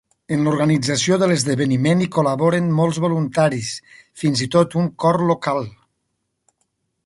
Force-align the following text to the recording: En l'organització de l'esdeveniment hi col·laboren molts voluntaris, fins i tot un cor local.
En 0.35 0.39
l'organització 0.45 1.17
de 1.23 1.27
l'esdeveniment 1.31 2.01
hi 2.05 2.07
col·laboren 2.15 2.73
molts 2.79 2.99
voluntaris, 3.05 3.69
fins 4.23 4.43
i 4.47 4.51
tot 4.59 4.77
un 4.85 4.91
cor 5.05 5.23
local. 5.33 5.65